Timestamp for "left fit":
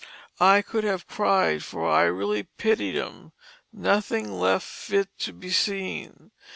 4.33-5.15